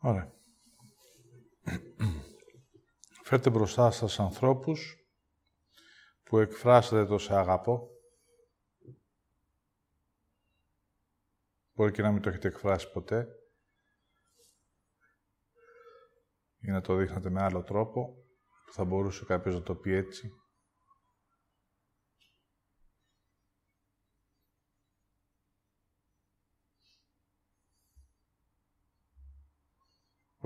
[0.00, 0.32] Ωραία.
[3.22, 4.96] Φέρτε μπροστά σας ανθρώπους
[6.22, 7.90] που εκφράσετε το σε αγαπώ.
[11.72, 13.28] Μπορεί και να μην το έχετε εκφράσει ποτέ.
[16.60, 18.24] Ή να το δείχνετε με άλλο τρόπο,
[18.64, 20.32] που θα μπορούσε κάποιος να το πει έτσι.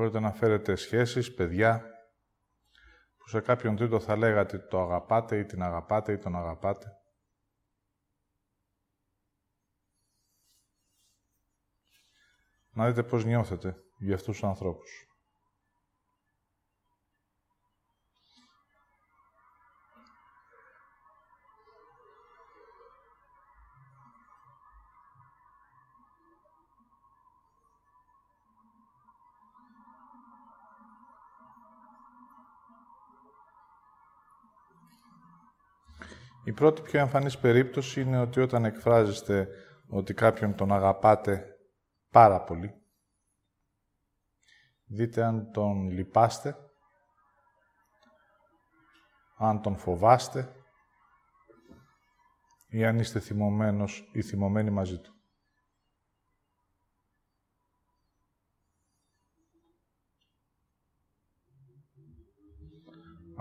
[0.03, 1.85] Μπορείτε να φέρετε σχέσεις, παιδιά,
[3.17, 6.87] που σε κάποιον τρίτο θα λέγατε το αγαπάτε ή την αγαπάτε ή τον αγαπάτε.
[12.71, 15.12] Να δείτε πώς νιώθετε για αυτούς τους ανθρώπους.
[36.45, 39.49] Η πρώτη πιο εμφανής περίπτωση είναι ότι όταν εκφράζεστε
[39.89, 41.57] ότι κάποιον τον αγαπάτε
[42.11, 42.75] πάρα πολύ,
[44.85, 46.57] δείτε αν τον λυπάστε,
[49.37, 50.57] αν τον φοβάστε
[52.69, 55.12] ή αν είστε θυμωμένος ή θυμωμένοι μαζί του.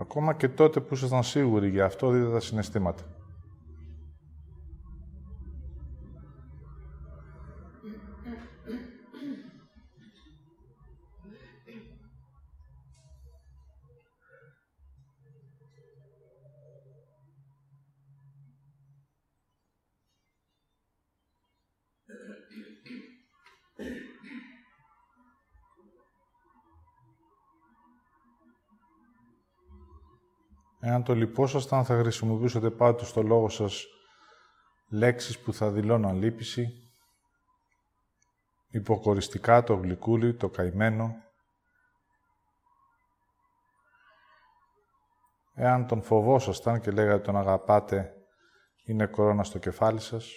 [0.01, 3.03] Ακόμα και τότε που ήσασταν σίγουροι για αυτό, δείτε τα συναισθήματα.
[30.91, 33.85] Εάν το λυπόσασταν, θα χρησιμοποιούσατε πάντως στο λόγο σας
[34.89, 36.91] λέξεις που θα δηλώναν λύπηση,
[38.69, 41.15] υποκοριστικά το γλυκούλι, το καημένο.
[45.53, 48.13] Εάν τον φοβόσασταν και λέγατε τον αγαπάτε,
[48.85, 50.31] είναι κορώνα στο κεφάλι σας.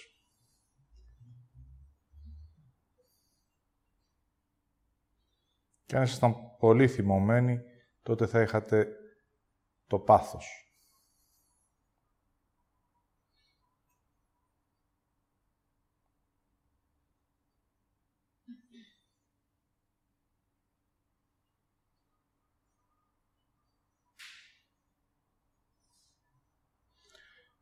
[5.85, 7.59] Και αν ήσασταν πολύ θυμωμένοι,
[8.01, 8.87] τότε θα είχατε
[9.87, 10.65] το πάθος.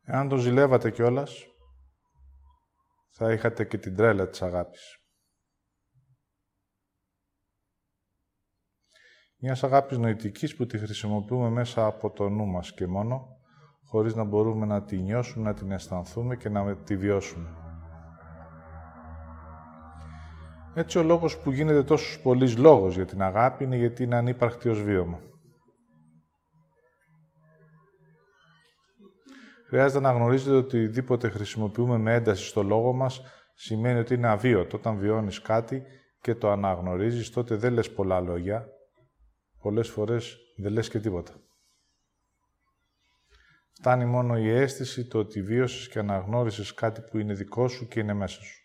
[0.06, 1.46] Εάν το ζηλεύατε κιόλας,
[3.10, 5.03] θα είχατε και την τρέλα της αγάπης.
[9.46, 13.36] Μιας αγάπης νοητικής που τη χρησιμοποιούμε μέσα από το νου μας και μόνο,
[13.84, 17.48] χωρίς να μπορούμε να τη νιώσουμε, να την αισθανθούμε και να τη βιώσουμε.
[20.74, 24.68] Έτσι ο λόγος που γίνεται τόσος πολλής λόγος για την αγάπη είναι γιατί είναι ανύπαρκτη
[24.68, 25.20] ως βίωμα.
[29.68, 33.22] Χρειάζεται να γνωρίζετε ότι οτιδήποτε χρησιμοποιούμε με ένταση στο λόγο μας
[33.54, 34.76] σημαίνει ότι είναι αβίωτο.
[34.76, 35.82] Όταν βιώνεις κάτι
[36.20, 38.68] και το αναγνωρίζεις, τότε δεν λες πολλά λόγια,
[39.64, 41.32] πολλές φορές δεν λες και τίποτα.
[43.72, 48.00] Φτάνει μόνο η αίσθηση το ότι βίωσες και αναγνώρισες κάτι που είναι δικό σου και
[48.00, 48.62] είναι μέσα σου.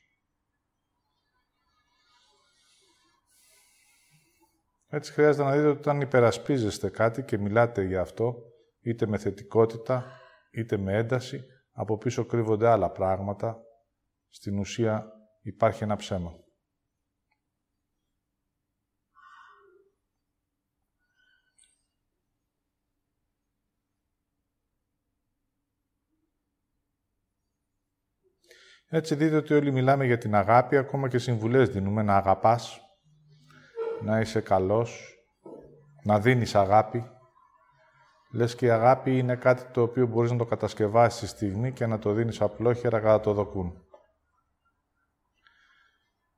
[4.88, 8.36] Έτσι χρειάζεται να δείτε ότι όταν υπερασπίζεστε κάτι και μιλάτε για αυτό,
[8.82, 10.06] είτε με θετικότητα,
[10.52, 13.62] είτε με ένταση, από πίσω κρύβονται άλλα πράγματα.
[14.30, 15.12] Στην ουσία
[15.42, 16.32] υπάρχει ένα ψέμα.
[28.92, 32.82] Έτσι δείτε ότι όλοι μιλάμε για την αγάπη, ακόμα και συμβουλές δίνουμε να αγαπάς,
[34.02, 35.20] να είσαι καλός,
[36.04, 37.12] να δίνεις αγάπη.
[38.32, 41.86] Λες και η αγάπη είναι κάτι το οποίο μπορείς να το κατασκευάσεις στη στιγμή και
[41.86, 43.84] να το δίνεις απλόχερα κατά το δοκούν.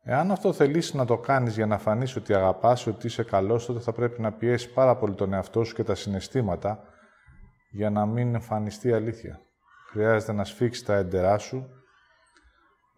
[0.03, 3.79] Εάν αυτό θελήσεις να το κάνεις για να φανείς ότι αγαπάς, ότι είσαι καλός, τότε
[3.79, 6.83] θα πρέπει να πιέσεις πάρα πολύ τον εαυτό σου και τα συναισθήματα
[7.71, 9.41] για να μην εμφανιστεί αλήθεια.
[9.89, 11.80] Χρειάζεται να σφίξεις τα έντερά σου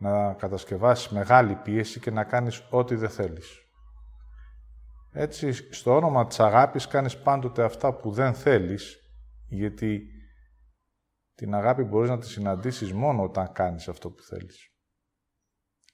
[0.03, 3.57] να κατασκευάσεις μεγάλη πίεση και να κάνεις ό,τι δεν θέλεις.
[5.11, 8.97] Έτσι, στο όνομα της αγάπης κάνεις πάντοτε αυτά που δεν θέλεις,
[9.47, 10.07] γιατί
[11.35, 14.71] την αγάπη μπορείς να τη συναντήσεις μόνο όταν κάνεις αυτό που θέλεις.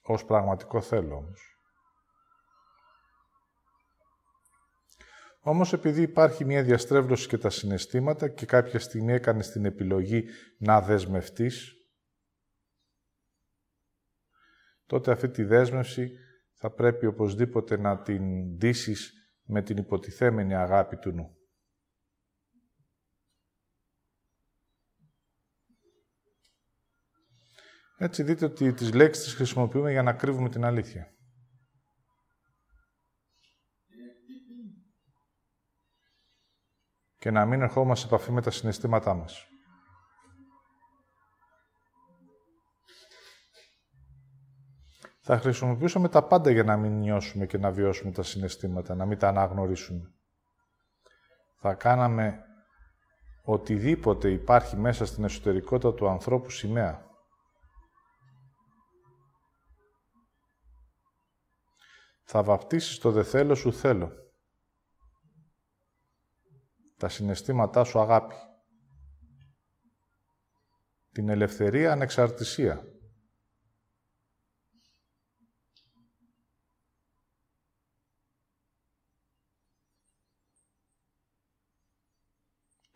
[0.02, 1.54] Ως πραγματικό θέλω όμως.
[5.40, 10.24] Όμως επειδή υπάρχει μια διαστρέβλωση και τα συναισθήματα και κάποια στιγμή έκανε την επιλογή
[10.58, 11.79] να δεσμευτείς,
[14.90, 16.10] τότε αυτή τη δέσμευση
[16.54, 21.36] θα πρέπει οπωσδήποτε να την ντύσεις με την υποτιθέμενη αγάπη του νου.
[27.96, 31.14] Έτσι δείτε ότι τις λέξεις τις χρησιμοποιούμε για να κρύβουμε την αλήθεια.
[37.18, 39.49] Και να μην ερχόμαστε σε επαφή με τα συναισθήματά μας.
[45.22, 49.18] Θα χρησιμοποιήσουμε τα πάντα για να μην νιώσουμε και να βιώσουμε τα συναισθήματα, να μην
[49.18, 50.12] τα αναγνωρίσουμε.
[51.56, 52.44] Θα κάναμε
[53.42, 57.08] οτιδήποτε υπάρχει μέσα στην εσωτερικότητα του ανθρώπου σημαία.
[62.24, 64.12] Θα βαπτίσεις το δε θέλω σου θέλω.
[66.96, 68.34] Τα συναισθήματά σου αγάπη.
[71.12, 72.84] Την ελευθερία ανεξαρτησία.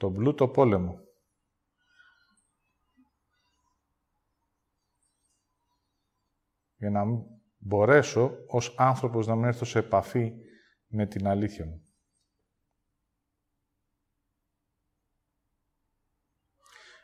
[0.05, 1.01] Τον πλούτο πόλεμο.
[6.77, 7.05] Για να
[7.59, 10.33] μπορέσω ως άνθρωπος να μην έρθω σε επαφή
[10.87, 11.89] με την αλήθεια μου.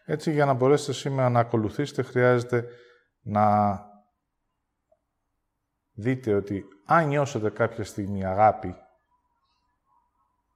[0.05, 2.69] Έτσι, για να μπορέσετε σήμερα να ακολουθήσετε, χρειάζεται
[3.21, 3.79] να
[5.93, 8.75] δείτε ότι αν νιώσετε κάποια στιγμή αγάπη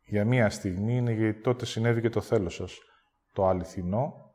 [0.05, 2.79] για μία στιγμή είναι γιατί τότε συνέβη και το θέλω σας.
[3.33, 4.35] Το αληθινό,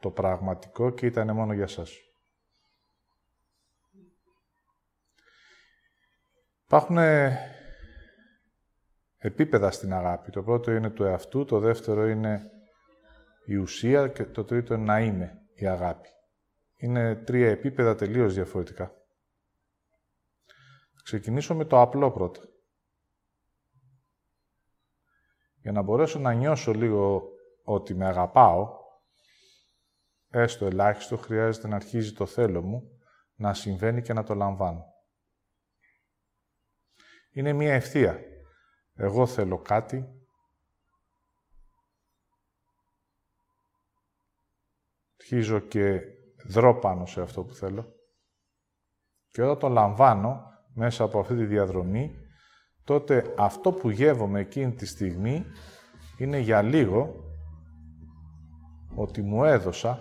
[0.00, 1.98] το πραγματικό και ήταν μόνο για σας.
[6.64, 6.98] Υπάρχουν
[9.18, 10.30] επίπεδα στην αγάπη.
[10.30, 12.50] Το πρώτο είναι του εαυτού, το δεύτερο είναι
[13.44, 16.08] η ουσία και το τρίτο είναι να είμαι η αγάπη.
[16.76, 18.92] Είναι τρία επίπεδα τελείως διαφορετικά.
[21.02, 22.40] ξεκινήσω με το απλό πρώτα.
[25.64, 27.28] Για να μπορέσω να νιώσω λίγο
[27.62, 28.76] ότι με αγαπάω,
[30.28, 32.98] έστω ελάχιστο, χρειάζεται να αρχίζει το θέλω μου,
[33.34, 34.84] να συμβαίνει και να το λαμβάνω.
[37.30, 38.20] Είναι μία ευθεία.
[38.94, 40.26] Εγώ θέλω κάτι,
[45.20, 46.00] αρχίζω και
[46.46, 47.94] δρώ πάνω σε αυτό που θέλω
[49.28, 50.42] και όταν το λαμβάνω
[50.74, 52.23] μέσα από αυτή τη διαδρομή,
[52.84, 55.44] τότε αυτό που γεύομαι εκείνη τη στιγμή
[56.18, 57.24] είναι για λίγο
[58.94, 59.98] ότι μου έδωσα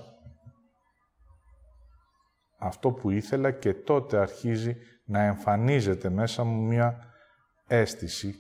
[2.58, 4.76] αυτό που ήθελα και τότε αρχίζει
[5.06, 7.14] να εμφανίζεται μέσα μου μια
[7.68, 8.36] αίσθηση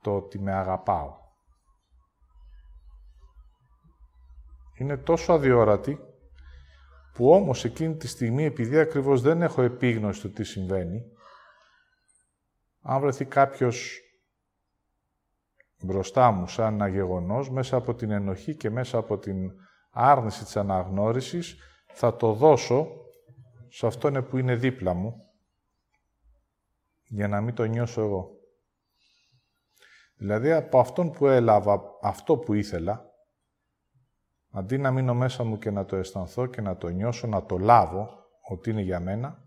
[0.00, 1.16] το ότι με αγαπάω.
[4.78, 5.98] Είναι τόσο αδιόρατη
[7.12, 11.02] που όμως εκείνη τη στιγμή επειδή ακριβώς δεν έχω επίγνωση του τι συμβαίνει
[12.82, 14.00] αν βρεθεί κάποιος
[15.82, 19.50] μπροστά μου σαν ένα γεγονός, μέσα από την ενοχή και μέσα από την
[19.90, 21.56] άρνηση της αναγνώρισης,
[21.92, 22.88] θα το δώσω
[23.68, 25.22] σε αυτόν που είναι δίπλα μου,
[27.04, 28.30] για να μην το νιώσω εγώ.
[30.16, 33.04] Δηλαδή, από αυτόν που έλαβα αυτό που ήθελα,
[34.50, 37.58] αντί να μείνω μέσα μου και να το αισθανθώ και να το νιώσω, να το
[37.58, 38.08] λάβω,
[38.50, 39.42] ότι είναι για μένα,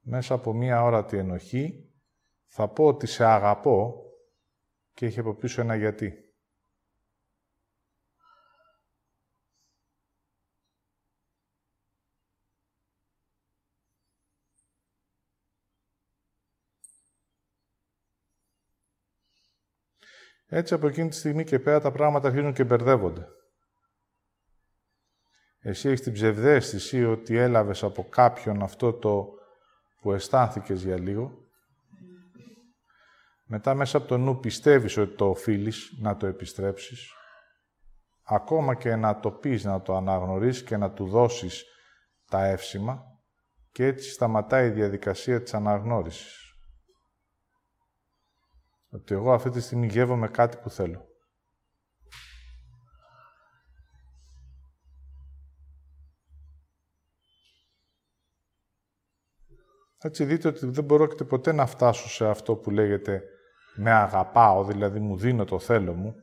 [0.00, 1.91] μέσα από μία όρατη ενοχή,
[2.54, 4.02] θα πω ότι σε αγαπώ
[4.94, 6.16] και έχει από πίσω ένα γιατί.
[20.46, 23.28] Έτσι από εκείνη τη στιγμή και πέρα τα πράγματα αρχίζουν και μπερδεύονται.
[25.58, 29.28] Εσύ έχεις την ψευδέστηση ότι έλαβες από κάποιον αυτό το
[30.00, 31.41] που αισθάνθηκες για λίγο;
[33.54, 37.12] Μετά μέσα από το νου πιστεύεις ότι το οφείλεις να το επιστρέψεις.
[38.22, 41.64] Ακόμα και να το πεις, να το αναγνωρίσεις και να του δώσεις
[42.26, 43.02] τα εύσημα
[43.72, 46.56] και έτσι σταματάει η διαδικασία της αναγνώρισης.
[48.90, 51.06] Ότι εγώ αυτή τη στιγμή γεύομαι κάτι που θέλω.
[59.98, 63.22] Έτσι δείτε ότι δεν μπορώ και ποτέ να φτάσω σε αυτό που λέγεται
[63.74, 66.14] με αγαπάω, δηλαδή μου δίνω το θέλω μου,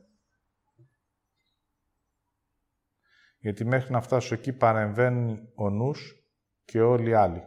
[3.38, 6.14] γιατί μέχρι να φτάσω εκεί παρεμβαίνει ο νους
[6.64, 7.42] και όλοι οι άλλοι.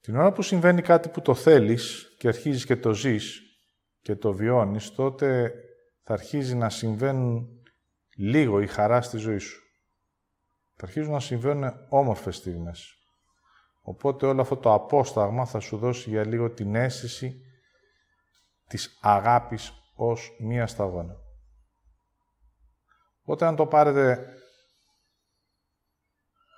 [0.00, 3.42] Την ώρα που συμβαίνει κάτι που το θέλεις και αρχίζεις και το ζεις
[4.00, 5.54] και το βιώνεις, τότε
[6.02, 7.57] θα αρχίζει να συμβαίνουν
[8.18, 9.62] λίγο η χαρά στη ζωή σου.
[10.74, 12.94] Θα αρχίζουν να συμβαίνουν όμορφες στιγμές.
[13.82, 17.40] Οπότε όλο αυτό το απόσταγμα θα σου δώσει για λίγο την αίσθηση
[18.66, 21.16] της αγάπης ως μία σταγόνα.
[23.22, 24.32] Οπότε αν το πάρετε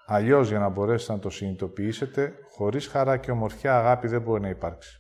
[0.06, 4.48] αλλιώς για να μπορέσετε να το συνειδητοποιήσετε, χωρίς χαρά και ομορφιά αγάπη δεν μπορεί να
[4.48, 4.98] υπάρξει.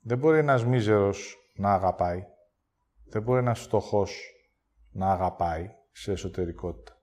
[0.00, 2.34] Δεν μπορεί ένας μίζερος να αγαπάει.
[3.08, 4.20] Δεν μπορεί ένας φτωχός
[4.90, 7.00] να αγαπάει σε εσωτερικότητα.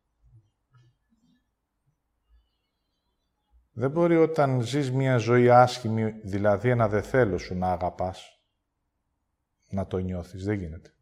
[3.75, 8.43] Δεν μπορεί όταν ζεις μια ζωή άσχημη, δηλαδή ένα δε θέλω σου να αγαπάς,
[9.69, 10.43] να το νιώθεις.
[10.43, 10.93] Δεν γίνεται.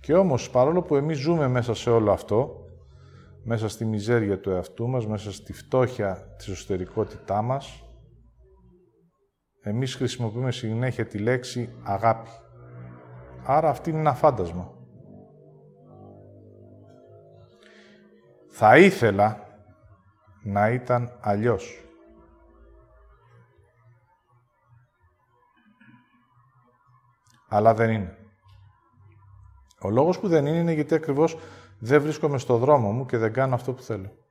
[0.00, 2.66] Και όμως, παρόλο που εμείς ζούμε μέσα σε όλο αυτό,
[3.44, 7.84] μέσα στη μιζέρια του εαυτού μας, μέσα στη φτώχεια της εσωτερικότητά μας,
[9.60, 12.30] εμείς χρησιμοποιούμε συνέχεια τη λέξη αγάπη.
[13.48, 14.72] Άρα αυτή είναι ένα φάντασμα.
[18.48, 19.46] Θα ήθελα
[20.42, 21.84] να ήταν αλλιώς.
[27.48, 28.18] Αλλά δεν είναι.
[29.80, 31.38] Ο λόγος που δεν είναι είναι γιατί ακριβώς
[31.78, 34.25] δεν βρίσκομαι στο δρόμο μου και δεν κάνω αυτό που θέλω.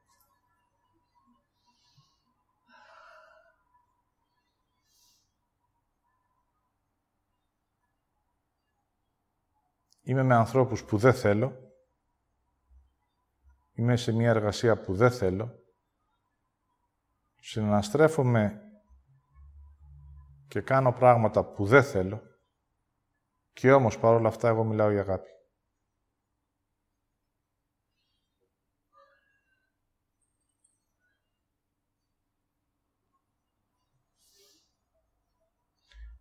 [10.15, 11.73] Είμαι με ανθρώπους που δεν θέλω.
[13.73, 15.59] Είμαι σε μια εργασία που δεν θέλω
[17.39, 18.61] συναναστρέφομαι
[20.47, 22.21] και κάνω πράγματα που δεν θέλω
[23.53, 25.29] και όμως παρόλα αυτά εγώ μιλάω για αγάπη.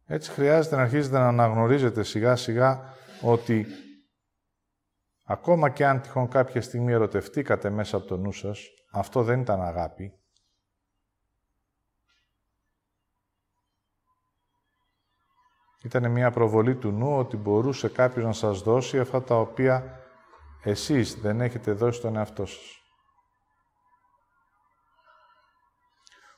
[0.07, 3.67] Έτσι χρειάζεται να αρχίσετε να αναγνωρίζετε σιγά σιγά ότι
[5.25, 8.61] ακόμα και αν τυχόν κάποια στιγμή ερωτευτήκατε μέσα από το νου σας,
[8.93, 10.25] αυτό δεν ήταν αγάπη,
[15.85, 20.01] Ήταν μια προβολή του νου ότι μπορούσε κάποιος να σας δώσει αυτά τα οποία
[20.63, 22.83] εσείς δεν έχετε δώσει στον εαυτό σας.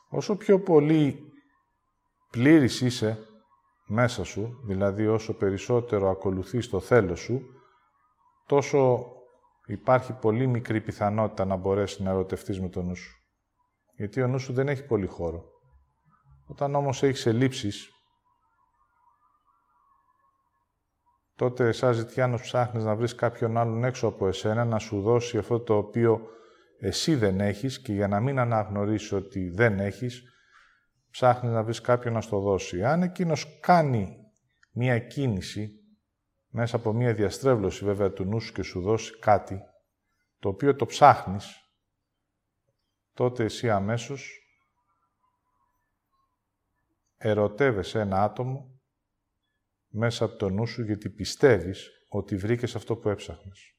[0.08, 1.32] Όσο πιο πολύ
[2.30, 3.25] πλήρης είσαι
[3.86, 7.42] μέσα σου, δηλαδή όσο περισσότερο ακολουθείς το θέλω σου,
[8.46, 9.06] τόσο
[9.66, 13.16] υπάρχει πολύ μικρή πιθανότητα να μπορέσεις να ερωτευτείς με τον νου σου.
[13.96, 15.44] Γιατί ο νου σου δεν έχει πολύ χώρο.
[16.46, 17.90] Όταν όμως έχεις ελλείψεις,
[21.36, 25.60] τότε εσάς ζητιάνος ψάχνεις να βρεις κάποιον άλλον έξω από εσένα να σου δώσει αυτό
[25.60, 26.20] το οποίο
[26.78, 30.22] εσύ δεν έχεις και για να μην αναγνωρίσεις ότι δεν έχεις,
[31.16, 32.84] ψάχνεις να βρεις κάποιον να στο δώσει.
[32.84, 34.16] Αν εκείνος κάνει
[34.72, 35.70] μία κίνηση,
[36.48, 39.60] μέσα από μία διαστρέβλωση βέβαια του νου σου και σου δώσει κάτι,
[40.38, 41.70] το οποίο το ψάχνεις,
[43.12, 44.40] τότε εσύ αμέσως
[47.16, 48.80] ερωτεύεσαι ένα άτομο
[49.88, 53.74] μέσα από το νου σου γιατί πιστεύεις ότι βρήκες αυτό που έψαχνες.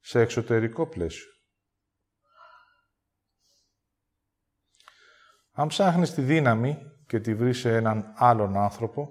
[0.00, 1.30] Σε εξωτερικό πλαίσιο.
[5.52, 9.08] Αν ψάχνεις τη δύναμη και τη βρεις σε έναν άλλον άνθρωπο,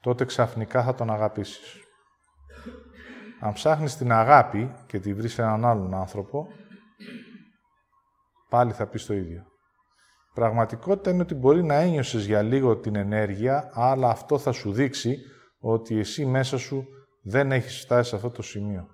[0.00, 1.80] τότε ξαφνικά θα τον αγαπήσεις.
[3.40, 6.46] Αν ψάχνεις την αγάπη και τη βρεις σε έναν άλλον άνθρωπο,
[8.48, 9.46] πάλι θα πεις το ίδιο
[10.36, 15.16] πραγματικότητα είναι ότι μπορεί να ένιωσες για λίγο την ενέργεια, αλλά αυτό θα σου δείξει
[15.58, 16.84] ότι εσύ μέσα σου
[17.22, 18.86] δεν έχεις φτάσει σε αυτό το σημείο.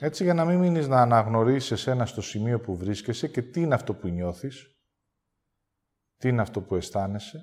[0.00, 3.74] Έτσι για να μην μείνεις να αναγνωρίσεις εσένα στο σημείο που βρίσκεσαι και τι είναι
[3.74, 4.66] αυτό που νιώθεις,
[6.16, 7.38] τι είναι αυτό που αισθάνεσαι,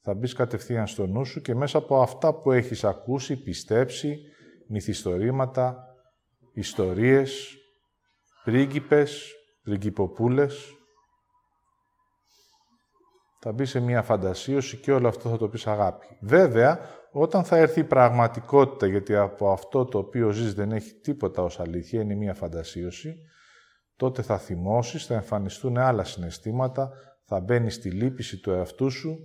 [0.00, 4.20] θα μπεις κατευθείαν στο νου σου και μέσα από αυτά που έχεις ακούσει, πιστέψει,
[4.68, 5.84] μυθιστορήματα,
[6.52, 7.56] ιστορίες,
[8.44, 10.72] πρίγκιπες, πριγκιποπούλες.
[13.40, 16.06] Θα μπεις σε μια φαντασίωση και όλο αυτό θα το πεις αγάπη.
[16.20, 16.80] Βέβαια,
[17.20, 21.60] όταν θα έρθει η πραγματικότητα, γιατί από αυτό το οποίο ζεις δεν έχει τίποτα ως
[21.60, 23.16] αλήθεια, είναι μια φαντασίωση,
[23.96, 26.90] τότε θα θυμώσεις, θα εμφανιστούν άλλα συναισθήματα,
[27.24, 29.18] θα μπαίνεις στη λύπηση του εαυτού σου,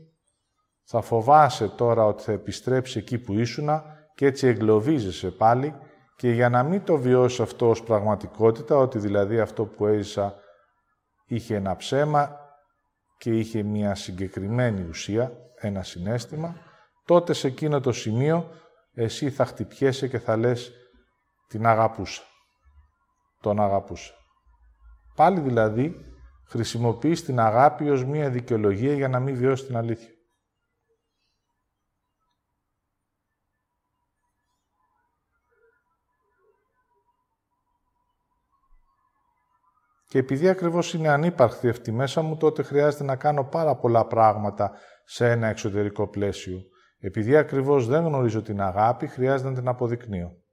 [0.83, 3.83] θα φοβάσαι τώρα ότι θα επιστρέψει εκεί που ήσουνα
[4.15, 5.75] και έτσι εγκλωβίζεσαι πάλι
[6.15, 10.35] και για να μην το βιώσεις αυτό ως πραγματικότητα, ότι δηλαδή αυτό που έζησα
[11.25, 12.39] είχε ένα ψέμα
[13.17, 16.55] και είχε μια συγκεκριμένη ουσία, ένα συνέστημα,
[17.05, 18.50] τότε σε εκείνο το σημείο
[18.93, 20.72] εσύ θα χτυπιέσαι και θα λες
[21.48, 22.24] την αγαπούσα.
[23.41, 24.13] Τον αγαπούσα.
[25.15, 26.13] Πάλι δηλαδή
[26.48, 30.13] χρησιμοποιείς την αγάπη ως μία δικαιολογία για να μην βιώσεις την αλήθεια.
[40.07, 44.72] Και επειδή ακριβώς είναι ανύπαρκτη αυτή μέσα μου, τότε χρειάζεται να κάνω πάρα πολλά πράγματα
[45.05, 46.62] σε ένα εξωτερικό πλαίσιο.
[47.05, 50.43] Επειδή ακριβώς δεν γνωρίζω την αγάπη, χρειάζεται να την αποδεικνύω.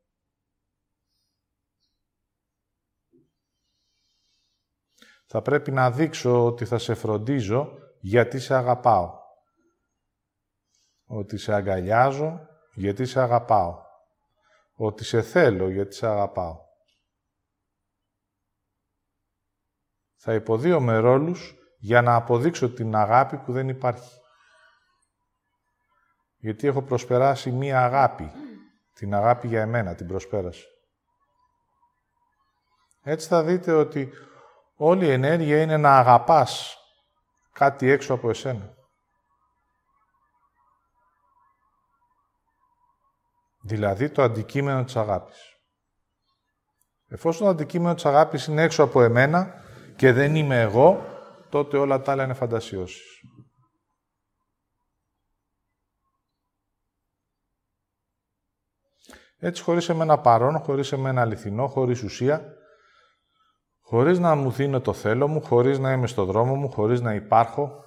[5.26, 9.18] Θα πρέπει να δείξω ότι θα σε φροντίζω γιατί σε αγαπάω.
[11.04, 13.82] Ότι σε αγκαλιάζω γιατί σε αγαπάω.
[14.72, 16.58] Ότι σε θέλω γιατί σε αγαπάω.
[20.16, 24.19] Θα υποδίωμαι ρόλους για να αποδείξω την αγάπη που δεν υπάρχει.
[26.40, 28.32] Γιατί έχω προσπεράσει μία αγάπη.
[28.94, 30.64] Την αγάπη για εμένα, την προσπέρασε.
[33.02, 34.12] Έτσι θα δείτε ότι
[34.76, 36.76] όλη η ενέργεια είναι να αγαπάς
[37.52, 38.74] κάτι έξω από εσένα.
[43.62, 45.60] Δηλαδή το αντικείμενο της αγάπης.
[47.08, 49.54] Εφόσον το αντικείμενο της αγάπης είναι έξω από εμένα
[49.96, 51.04] και δεν είμαι εγώ,
[51.48, 53.22] τότε όλα τα άλλα είναι φαντασιώσεις.
[59.42, 62.56] Έτσι, χωρίς εμένα παρόν, χωρίς εμένα αληθινό, χωρίς ουσία,
[63.80, 67.14] χωρίς να μου δίνω το θέλω μου, χωρίς να είμαι στο δρόμο μου, χωρίς να
[67.14, 67.84] υπάρχω,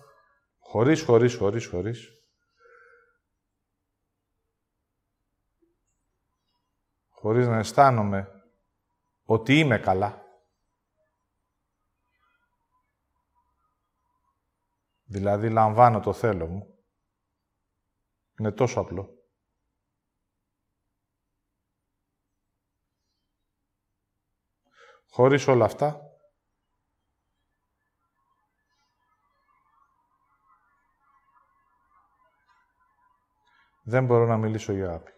[0.60, 2.08] χωρίς, χωρίς, χωρίς, χωρίς.
[7.10, 8.44] Χωρίς να αισθάνομαι
[9.24, 10.22] ότι είμαι καλά.
[15.04, 16.78] Δηλαδή λαμβάνω το θέλω μου.
[18.40, 19.13] Είναι τόσο απλό.
[25.16, 26.02] Χωρίς όλα αυτά,
[33.84, 35.12] δεν μπορώ να μιλήσω για αγάπη.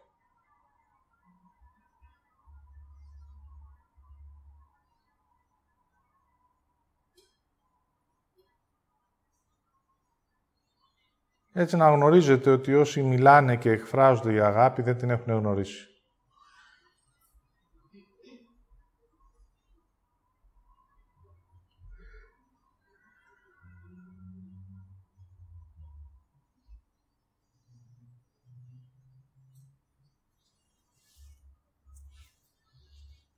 [11.51, 15.94] Έτσι να γνωρίζετε ότι όσοι μιλάνε και εκφράζονται για αγάπη δεν την έχουν γνωρίσει.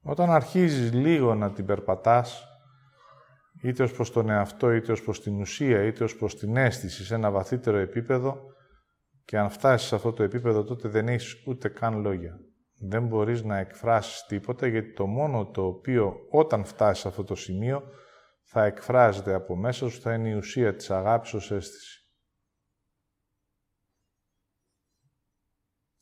[0.09, 2.43] Όταν αρχίζεις λίγο να την περπατάς,
[3.61, 7.05] είτε ως προς τον εαυτό, είτε ως προς την ουσία, είτε ως προς την αίσθηση
[7.05, 8.37] σε ένα βαθύτερο επίπεδο
[9.25, 12.39] και αν φτάσεις σε αυτό το επίπεδο τότε δεν έχεις ούτε καν λόγια.
[12.79, 17.35] Δεν μπορείς να εκφράσεις τίποτα γιατί το μόνο το οποίο όταν φτάσεις σε αυτό το
[17.35, 17.83] σημείο
[18.43, 22.01] θα εκφράζεται από μέσα σου θα είναι η ουσία της αγάπης ως αίσθηση.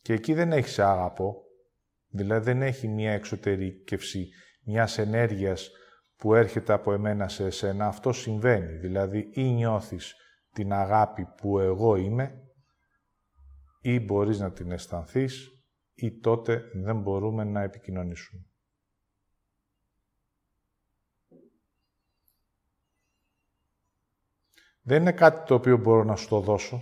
[0.01, 1.44] Και εκεί δεν έχεις αγαπώ,
[2.15, 4.30] δηλαδή δεν έχει μια εξωτερήκευση
[4.63, 5.71] μιας ενέργειας
[6.15, 8.78] που έρχεται από εμένα σε εσένα, αυτό συμβαίνει.
[8.78, 10.15] Δηλαδή, ή νιώθεις
[10.54, 12.39] την αγάπη που εγώ είμαι,
[13.82, 15.49] ή μπορείς να την αισθανθείς
[15.93, 18.45] ή τότε δεν μπορούμε να επικοινωνήσουμε.
[24.82, 26.82] Δεν είναι κάτι το οποίο μπορώ να σου το δώσω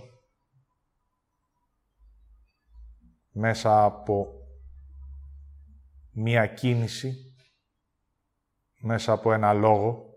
[3.30, 4.43] μέσα από
[6.14, 7.34] μία κίνηση
[8.80, 10.08] μέσα από ένα λόγο.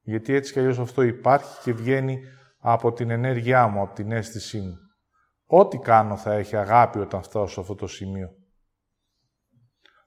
[0.00, 2.18] Γιατί έτσι κι αλλιώς αυτό υπάρχει και βγαίνει
[2.58, 4.76] από την ενέργειά μου, από την αίσθησή μου.
[5.46, 8.28] Ό,τι κάνω θα έχει αγάπη όταν φτάσω σε αυτό το σημείο.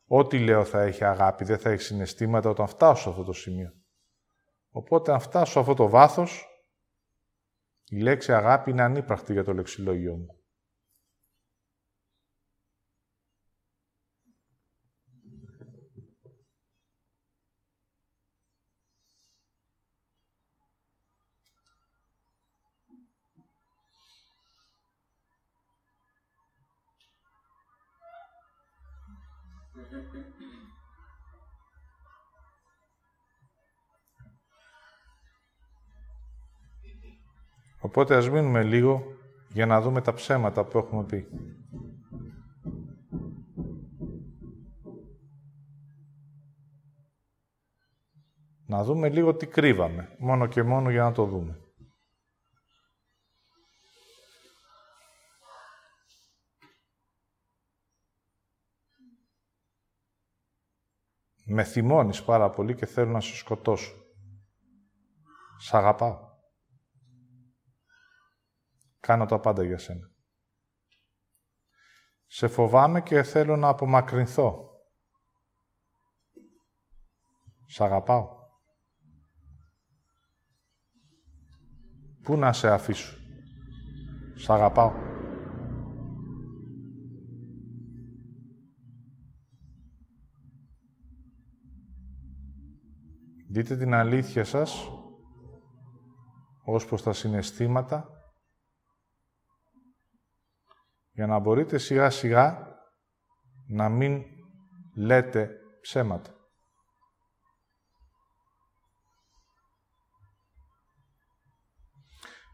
[0.07, 3.73] Ό,τι λέω θα έχει αγάπη, δεν θα έχει συναισθήματα όταν φτάσω σε αυτό το σημείο.
[4.69, 6.45] Οπότε αν φτάσω σε αυτό το βάθος,
[7.89, 10.36] η λέξη αγάπη είναι ανύπαρκτη για το λεξιλόγιο μου.
[37.79, 39.03] Οπότε ας μείνουμε λίγο
[39.49, 41.27] για να δούμε τα ψέματα που έχουμε πει.
[48.65, 51.66] Να δούμε λίγο τι κρύβαμε, μόνο και μόνο για να το δούμε.
[61.57, 63.93] Με θυμώνεις πάρα πολύ και θέλω να σε σκοτώσω.
[65.59, 66.19] Σ' αγαπάω.
[68.99, 70.11] Κάνω τα πάντα για σένα.
[72.25, 74.69] Σε φοβάμαι και θέλω να απομακρυνθώ.
[77.65, 78.29] Σ' αγαπάω.
[82.23, 83.17] Πού να σε αφήσω.
[84.35, 85.16] Σ' αγαπάω.
[93.57, 94.89] Δείτε την αλήθεια σας
[96.63, 98.09] ως προς τα συναισθήματα
[101.11, 102.67] για να μπορείτε σιγά σιγά
[103.67, 104.23] να μην
[104.95, 105.49] λέτε
[105.81, 106.31] ψέματα.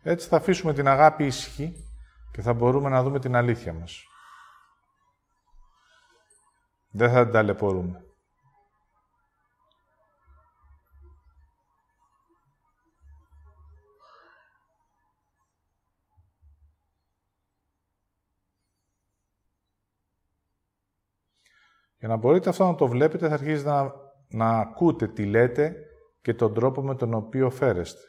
[0.04, 1.74] Έτσι θα αφήσουμε την αγάπη ήσυχη
[2.32, 4.04] και θα μπορούμε να δούμε την αλήθεια μας.
[6.92, 8.13] Δεν θα την ταλαιπωρούμε.
[22.04, 23.94] Για να μπορείτε αυτό να το βλέπετε, θα αρχίσετε να,
[24.28, 25.76] να ακούτε τι λέτε
[26.22, 28.02] και τον τρόπο με τον οποίο φέρεστε.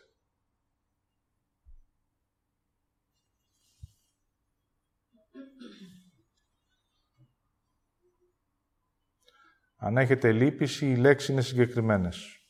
[9.76, 12.46] Αν έχετε λύπηση, οι λέξεις είναι συγκεκριμένες.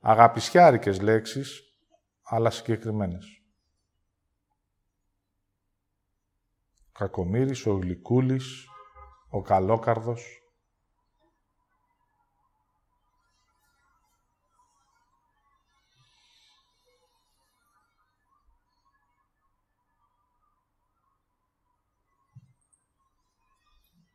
[0.00, 1.62] Αγαπησιάρικες λέξεις,
[2.22, 3.42] αλλά συγκεκριμένες.
[6.92, 8.67] Κακομύρης, ο Γλυκούλης,
[9.28, 10.42] ο Καλόκαρδος.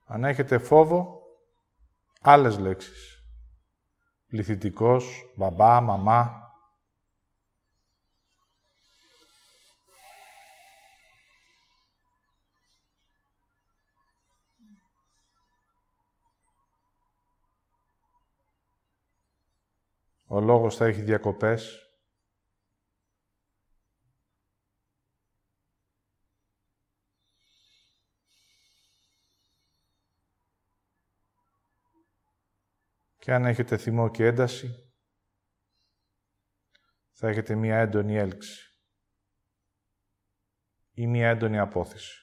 [0.05, 1.21] Αν έχετε φόβο,
[2.21, 3.23] άλλες λέξεις.
[4.27, 6.42] Πληθυντικός, μπαμπά, μαμά.
[20.33, 21.77] Ο λόγος θα έχει διακοπές.
[33.17, 34.93] Και αν έχετε θυμό και ένταση,
[37.11, 38.81] θα έχετε μία έντονη έλξη
[40.91, 42.22] ή μία έντονη απόθεση.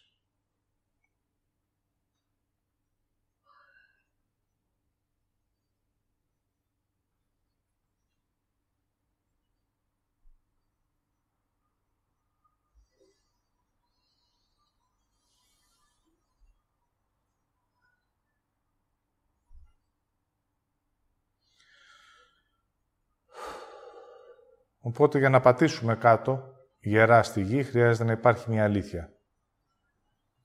[24.91, 26.43] Οπότε για να πατήσουμε κάτω,
[26.81, 29.13] γερά στη γη, χρειάζεται να υπάρχει μια αλήθεια.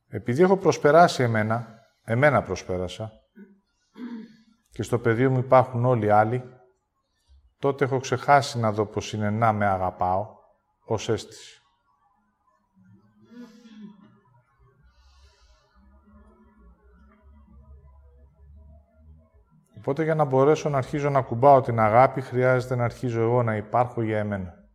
[0.08, 3.12] Επειδή έχω προσπεράσει εμένα, εμένα προσπέρασα,
[4.70, 6.44] και στο πεδίο μου υπάρχουν όλοι οι άλλοι,
[7.60, 10.28] τότε έχω ξεχάσει να δω πως είναι να με αγαπάω
[10.86, 11.62] ως αίσθηση.
[19.88, 23.56] Οπότε για να μπορέσω να αρχίζω να κουμπάω την αγάπη, χρειάζεται να αρχίζω εγώ να
[23.56, 24.70] υπάρχω για εμένα.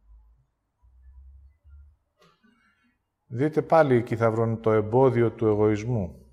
[3.26, 6.32] Δείτε πάλι εκεί θα βρουν το εμπόδιο του εγωισμού,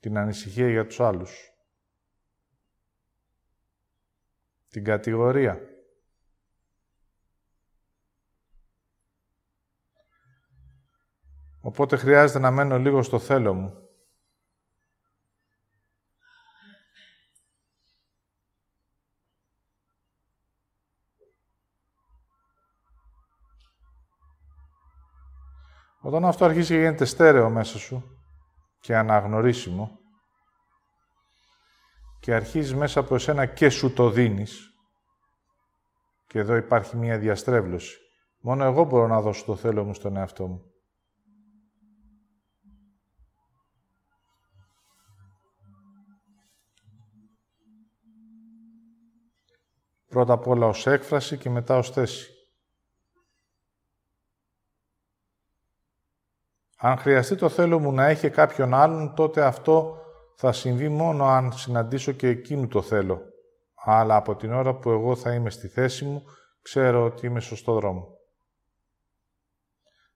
[0.00, 1.52] την ανησυχία για τους άλλους,
[4.68, 5.60] την κατηγορία.
[11.60, 13.81] Οπότε χρειάζεται να μένω λίγο στο θέλω μου
[26.04, 28.18] Όταν αυτό αρχίζει και γίνεται στέρεο μέσα σου
[28.80, 29.98] και αναγνωρίσιμο
[32.20, 34.72] και αρχίζεις μέσα από εσένα και σου το δίνεις
[36.26, 37.98] και εδώ υπάρχει μία διαστρέβλωση.
[38.40, 40.72] Μόνο εγώ μπορώ να δώσω το θέλω μου στον εαυτό μου.
[50.08, 52.31] Πρώτα απ' όλα ως έκφραση και μετά ως θέση.
[56.84, 59.96] Αν χρειαστεί το θέλω μου να έχει κάποιον άλλον, τότε αυτό
[60.36, 63.20] θα συμβεί μόνο αν συναντήσω και εκείνου το θέλω.
[63.74, 66.22] Αλλά από την ώρα που εγώ θα είμαι στη θέση μου,
[66.62, 68.08] ξέρω ότι είμαι σωστό δρόμο.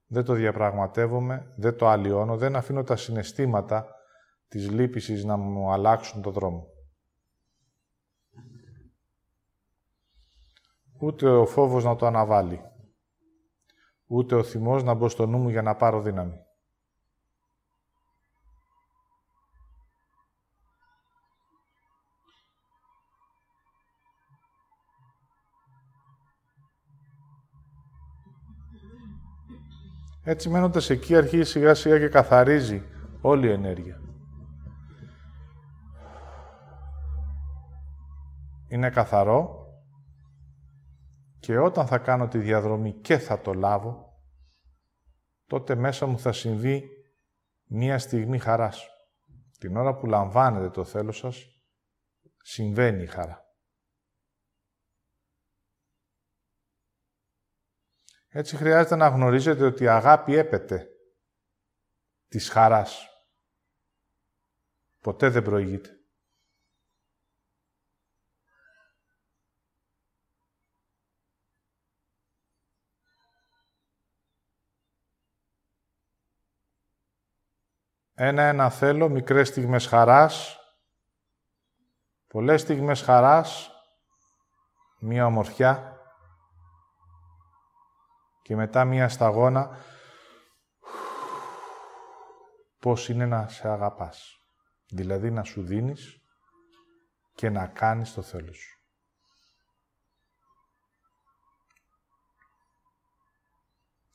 [0.07, 3.87] Δεν το διαπραγματεύομαι, δεν το αλλοιώνω, δεν αφήνω τα συναισθήματα
[4.49, 6.67] της λύπησης να μου αλλάξουν το δρόμο.
[11.01, 12.61] ούτε ο φόβος να το αναβάλει,
[14.07, 16.46] ούτε ο θυμός να μπω στο νου μου για να πάρω δύναμη.
[30.29, 32.83] Έτσι μένοντας εκεί αρχίζει σιγά σιγά και καθαρίζει
[33.21, 34.01] όλη η ενέργεια.
[38.69, 39.67] Είναι καθαρό
[41.39, 44.21] και όταν θα κάνω τη διαδρομή και θα το λάβω,
[45.47, 46.83] τότε μέσα μου θα συμβεί
[47.67, 48.87] μία στιγμή χαράς.
[49.59, 51.45] Την ώρα που λαμβάνετε το θέλω σας,
[52.43, 53.46] συμβαίνει η χαρά.
[58.37, 60.89] Έτσι χρειάζεται να γνωρίζετε ότι η αγάπη έπεται
[62.29, 63.09] της χαράς.
[65.01, 65.91] Ποτέ δεν προηγείται.
[78.15, 80.59] Ένα-ένα θέλω, μικρές στιγμές χαράς,
[82.27, 83.71] πολλές στιγμές χαράς,
[84.99, 85.96] μία ομορφιά,
[88.47, 89.79] και μετά μία σταγόνα
[92.79, 94.41] πώς είναι να σε αγαπάς.
[94.89, 96.21] Δηλαδή να σου δίνεις
[97.35, 98.81] και να κάνεις το θέλω σου.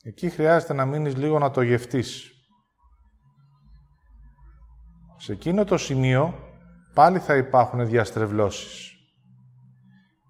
[0.02, 2.30] Εκεί χρειάζεται να μείνεις λίγο να το γευτείς.
[5.16, 6.34] Σε εκείνο το σημείο
[6.94, 8.92] πάλι θα υπάρχουν διαστρεβλώσεις.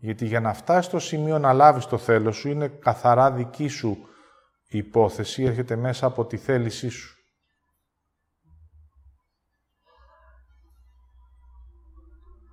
[0.05, 3.97] Γιατί για να φτάσεις στο σημείο να λάβεις το θέλω σου, είναι καθαρά δική σου
[4.69, 7.17] υπόθεση, έρχεται μέσα από τη θέλησή σου.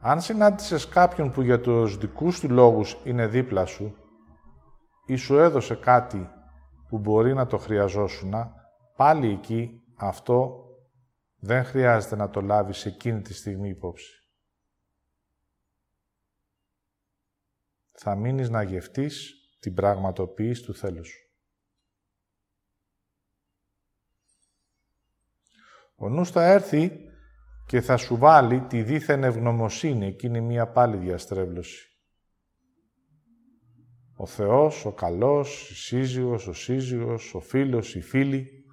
[0.02, 3.96] Αν συνάντησες κάποιον που για τους δικούς του λόγους είναι δίπλα σου
[5.06, 6.30] ή σου έδωσε κάτι
[6.90, 8.34] που μπορεί να το χρειαζόσουν,
[8.96, 10.66] πάλι εκεί αυτό
[11.40, 14.19] δεν χρειάζεται να το λάβεις εκείνη τη στιγμή υπόψη.
[18.02, 21.28] Θα μείνεις να γευτείς την πραγματοποίηση του θέλους σου.
[25.96, 26.92] Ο νους θα έρθει
[27.66, 31.88] και θα σου βάλει τη δίθεν ευγνωμοσύνη, εκείνη μία πάλι διαστρέβλωση.
[34.16, 38.66] Ο Θεός, ο καλός, η σύζυγος, ο σύζυγος, ο φίλος, η φίλη,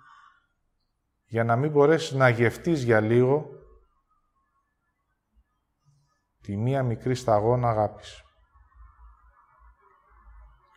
[1.24, 3.50] για να μην μπορέσεις να γευτείς για λίγο
[6.40, 8.25] τη μία μικρή σταγόνα αγάπης.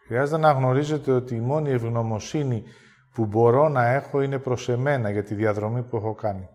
[0.09, 2.63] Χρειάζεται να γνωρίζετε ότι η μόνη ευγνωμοσύνη
[3.13, 6.49] που μπορώ να έχω είναι προς εμένα για τη διαδρομή που έχω κάνει.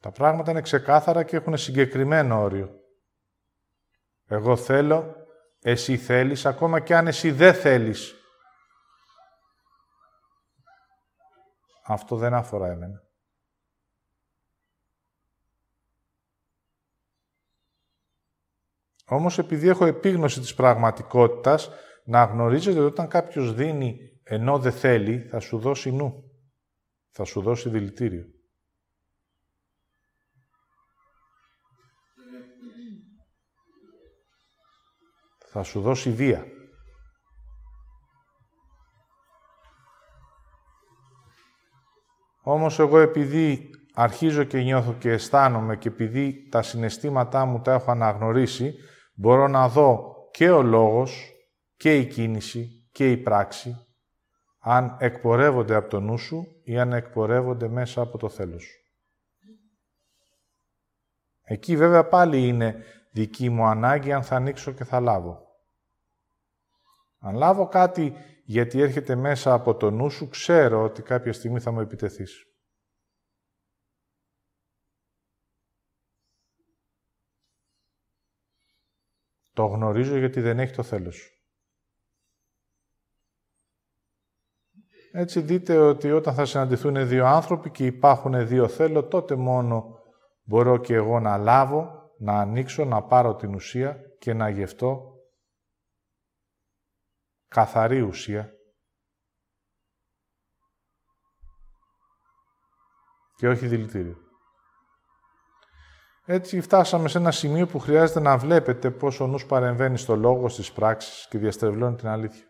[0.00, 2.70] Τα πράγματα είναι ξεκάθαρα και έχουν συγκεκριμένο όριο.
[4.26, 5.14] Εγώ θέλω,
[5.60, 8.19] εσύ θέλεις, ακόμα και αν εσύ δεν θέλεις.
[11.90, 13.02] Αυτό δεν αφορά εμένα.
[19.06, 21.70] Όμως επειδή έχω επίγνωση της πραγματικότητας,
[22.04, 26.24] να γνωρίζετε ότι όταν κάποιος δίνει ενώ δεν θέλει, θα σου δώσει νου.
[27.10, 28.24] Θα σου δώσει δηλητήριο.
[35.38, 36.59] Θα σου δώσει βία.
[42.42, 47.90] Όμως εγώ επειδή αρχίζω και νιώθω και αισθάνομαι και επειδή τα συναισθήματά μου τα έχω
[47.90, 48.74] αναγνωρίσει,
[49.14, 51.32] μπορώ να δω και ο λόγος
[51.76, 53.76] και η κίνηση και η πράξη,
[54.60, 58.78] αν εκπορεύονται από το νου σου ή αν εκπορεύονται μέσα από το θέλω σου.
[61.42, 65.48] Εκεί βέβαια πάλι είναι δική μου ανάγκη αν θα ανοίξω και θα λάβω.
[67.18, 68.14] Αν λάβω κάτι
[68.50, 72.44] γιατί έρχεται μέσα από το νου σου, ξέρω ότι κάποια στιγμή θα μου επιτεθείς.
[79.52, 81.30] Το γνωρίζω γιατί δεν έχει το θέλος σου.
[85.12, 89.98] Έτσι δείτε ότι όταν θα συναντηθούν δύο άνθρωποι και υπάρχουν δύο θέλω, τότε μόνο
[90.42, 95.09] μπορώ και εγώ να λάβω, να ανοίξω, να πάρω την ουσία και να γευτώ
[97.50, 98.52] καθαρή ουσία
[103.36, 104.16] και όχι δηλητήριο.
[106.24, 110.48] Έτσι φτάσαμε σε ένα σημείο που χρειάζεται να βλέπετε πώς ο νους παρεμβαίνει στο λόγο,
[110.48, 112.49] στις πράξεις και διαστρεβλώνει την αλήθεια.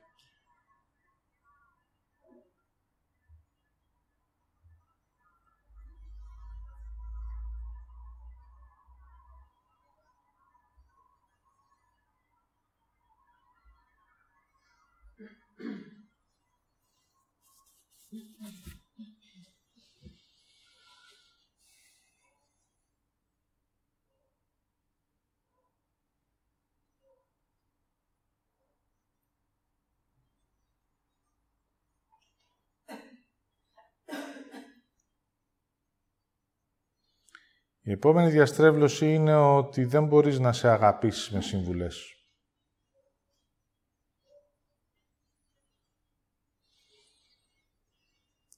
[37.91, 42.25] Η επόμενη διαστρέβλωση είναι ότι δεν μπορείς να σε αγαπήσεις με συμβουλές.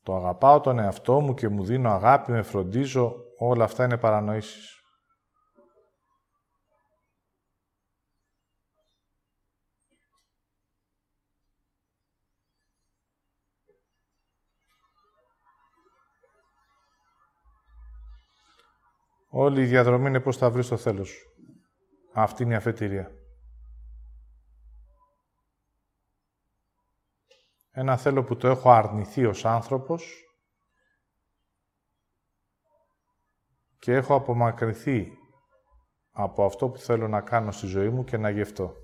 [0.02, 4.81] Το αγαπάω τον εαυτό μου και μου δίνω αγάπη, με φροντίζω, όλα αυτά είναι παρανοήσεις.
[19.34, 21.28] Όλη η διαδρομή είναι πώς θα βρεις το θέλος σου.
[22.12, 23.10] Αυτή είναι η αφετηρία.
[27.70, 30.24] Ένα θέλω που το έχω αρνηθεί ως άνθρωπος
[33.78, 35.12] και έχω απομακρυνθεί
[36.10, 38.74] από αυτό που θέλω να κάνω στη ζωή μου και να γευτώ.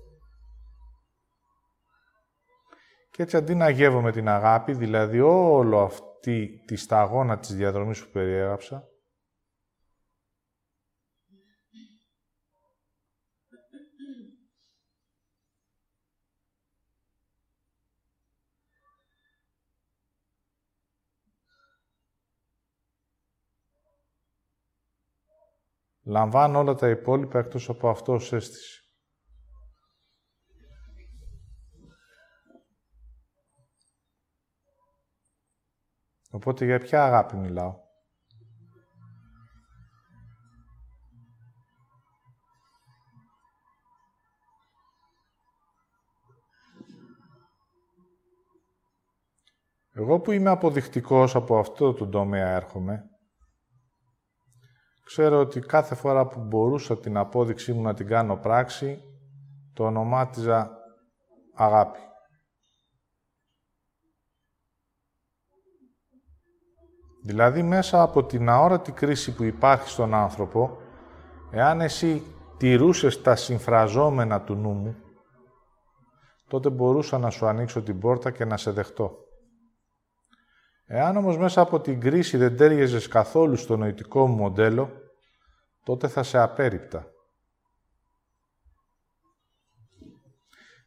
[3.11, 8.11] Και έτσι αντί να γεύω την αγάπη, δηλαδή όλο αυτή τη σταγόνα της διαδρομής που
[8.11, 8.83] περιέγραψα,
[26.09, 28.81] Λαμβάνω όλα τα υπόλοιπα εκτός από αυτό ως αίσθηση.
[36.31, 37.75] Οπότε για ποια αγάπη μιλάω;
[49.93, 53.18] Εγώ που είμαι αποδεικτικός από αυτό το τομέα έρχομαι,
[55.09, 59.01] ξέρω ότι κάθε φορά που μπορούσα την απόδειξή μου να την κάνω πράξη,
[59.73, 60.71] το ονομάτιζα
[61.55, 61.99] αγάπη.
[67.23, 70.77] Δηλαδή, μέσα από την αόρατη κρίση που υπάρχει στον άνθρωπο,
[71.51, 72.23] εάν εσύ
[72.57, 74.95] τηρούσες τα συμφραζόμενα του νου μου,
[76.47, 79.28] τότε μπορούσα να σου ανοίξω την πόρτα και να σε δεχτώ.
[80.91, 84.91] Εάν όμως μέσα από την κρίση δεν τέριαζες καθόλου στο νοητικό μου μοντέλο,
[85.83, 87.11] τότε θα σε απέριπτα.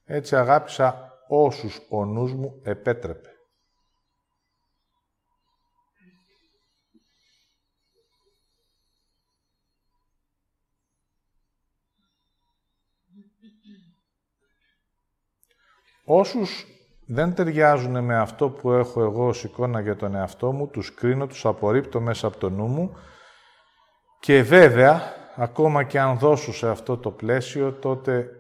[0.04, 3.28] Έτσι αγάπησα όσους ο νους μου επέτρεπε.
[16.04, 16.66] Όσους
[17.06, 21.26] δεν ταιριάζουν με αυτό που έχω εγώ ως εικόνα για τον εαυτό μου, τους κρίνω,
[21.26, 22.96] τους απορρίπτω μέσα από το νου μου
[24.20, 25.02] και βέβαια,
[25.36, 28.30] ακόμα και αν δώσω σε αυτό το πλαίσιο, τότε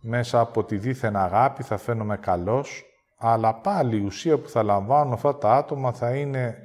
[0.00, 2.84] μέσα από τη δίθεν αγάπη θα φαίνομαι καλός,
[3.16, 6.58] αλλά πάλι η ουσία που θα λαμβάνω αυτά τα άτομα θα είναι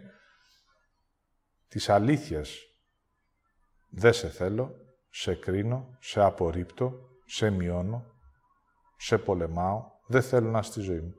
[1.68, 2.58] της αλήθειας.
[3.90, 4.72] Δεν σε θέλω,
[5.10, 6.94] σε κρίνω, σε απορρίπτω,
[7.26, 8.06] σε μειώνω,
[8.98, 11.16] σε πολεμάω, δεν θέλω να στη ζωή μου.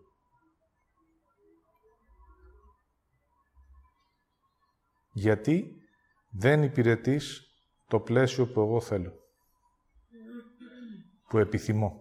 [5.12, 5.83] Γιατί
[6.31, 7.42] δεν υπηρετείς
[7.88, 9.12] το πλαίσιο που εγώ θέλω,
[11.29, 12.01] που επιθυμώ.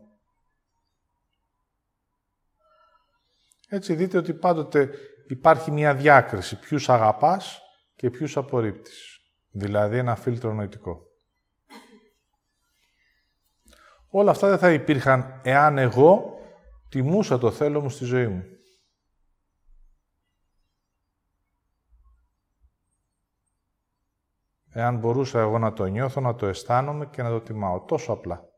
[3.68, 4.90] Έτσι δείτε ότι πάντοτε
[5.28, 7.62] υπάρχει μια διάκριση ποιους αγαπάς
[7.96, 9.20] και ποιους απορρίπτεις.
[9.52, 11.08] Δηλαδή ένα φίλτρο νοητικό.
[14.10, 16.39] Όλα αυτά δεν θα υπήρχαν εάν εγώ
[16.90, 18.44] τιμούσα το θέλω μου στη ζωή μου.
[24.72, 27.82] Εάν μπορούσα εγώ να το νιώθω, να το αισθάνομαι και να το τιμάω.
[27.82, 28.49] Τόσο απλά.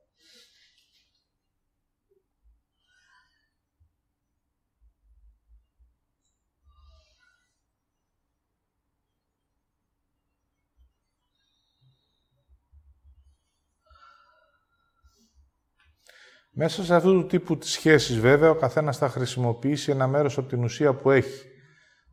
[16.54, 20.48] Μέσα σε αυτού του τύπου της σχέσης, βέβαια, ο καθένας θα χρησιμοποιήσει ένα μέρος από
[20.48, 21.48] την ουσία που έχει.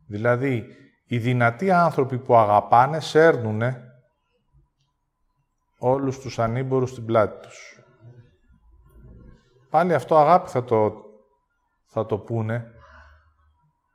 [0.07, 0.65] Δηλαδή,
[1.05, 3.83] οι δυνατοί άνθρωποι που αγαπάνε σέρνουνε
[5.79, 7.83] όλους τους ανήμπορους στην πλάτη τους.
[9.69, 10.93] Πάλι αυτό αγάπη θα το,
[11.85, 12.71] θα το πούνε,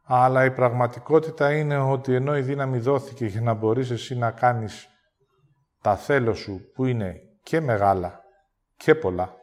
[0.05, 4.89] αλλά η πραγματικότητα είναι ότι ενώ η δύναμη δόθηκε για να μπορείς εσύ να κάνεις
[5.83, 8.21] τα θέλω σου που είναι και μεγάλα
[8.77, 9.35] και πολλά,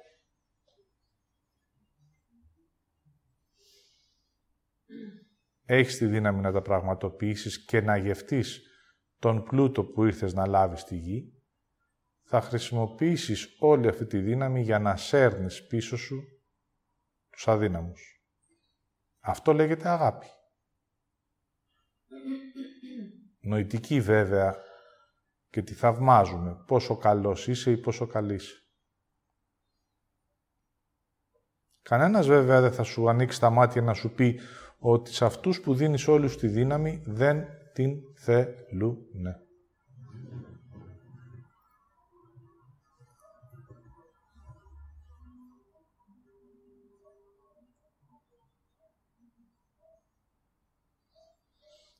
[5.76, 8.62] έχεις τη δύναμη να τα πραγματοποιήσεις και να γευτείς
[9.20, 11.34] τον πλούτο που ήρθες να λάβεις στη γη,
[12.24, 16.24] θα χρησιμοποιήσεις όλη αυτή τη δύναμη για να σέρνεις πίσω σου
[17.30, 18.26] τους αδύναμους.
[19.20, 20.28] Αυτό λέγεται αγάπη.
[23.40, 24.56] Νοητική βέβαια
[25.50, 28.56] και τη θαυμάζουμε πόσο καλός είσαι ή πόσο καλή είσαι.
[31.82, 34.40] Κανένας βέβαια δεν θα σου ανοίξει τα μάτια να σου πει
[34.84, 38.98] ότι σε αυτούς που δίνεις όλους τη δύναμη δεν την θέλουν.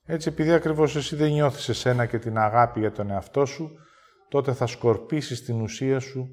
[0.06, 3.72] Έτσι, επειδή ακριβώς εσύ δεν νιώθεις εσένα και την αγάπη για τον εαυτό σου,
[4.30, 6.28] τότε θα σκορπίσεις την ουσία σου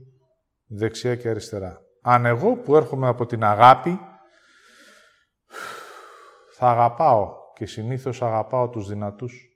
[0.67, 1.81] δεξιά και αριστερά.
[2.03, 3.99] Αν εγώ που έρχομαι από την αγάπη,
[6.61, 9.49] θα αγαπάω και συνήθως αγαπάω τους δυνατούς.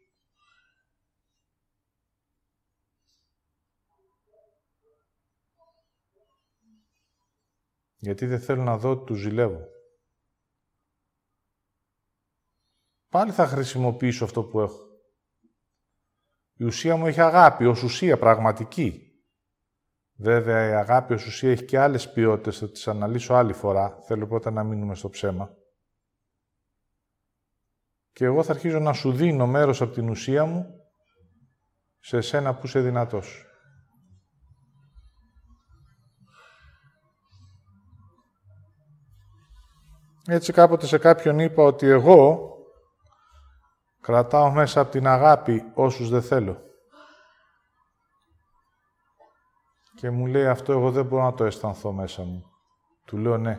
[7.97, 9.61] Γιατί δεν θέλω να δω ότι τους ζηλεύω.
[13.09, 14.87] Πάλι θα χρησιμοποιήσω αυτό που έχω.
[16.55, 19.13] Η ουσία μου έχει αγάπη, ως ουσία πραγματική.
[20.15, 23.99] Βέβαια, η αγάπη ως ουσία έχει και άλλες ποιότητες, θα τις αναλύσω άλλη φορά.
[24.03, 25.57] Θέλω πρώτα να μείνουμε στο ψέμα.
[28.13, 30.67] Και εγώ θα αρχίζω να σου δίνω μέρος από την ουσία μου
[32.01, 33.47] σε σένα που είσαι δυνατός.
[40.27, 42.51] Έτσι κάποτε σε κάποιον είπα ότι εγώ
[44.01, 46.63] κρατάω μέσα από την αγάπη όσους δεν θέλω.
[49.95, 52.45] Και μου λέει αυτό εγώ δεν μπορώ να το αισθανθώ μέσα μου.
[53.05, 53.59] Του λέω ναι,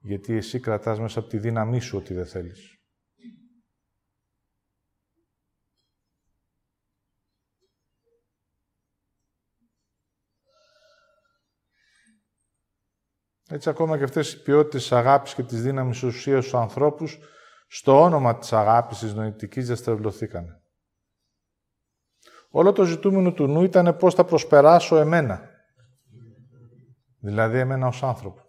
[0.00, 2.73] γιατί εσύ κρατάς μέσα από τη δύναμή σου ότι δεν θέλεις.
[13.54, 17.18] Έτσι ακόμα και αυτές οι ποιότητες της αγάπης και της δύναμης ουσίας στους ανθρώπους,
[17.66, 20.62] στο όνομα της αγάπης της νοητικής διαστρεβλωθήκανε.
[22.50, 25.50] Όλο το ζητούμενο του νου ήταν πώς θα προσπεράσω εμένα.
[27.18, 28.42] Δηλαδή εμένα ως άνθρωπο.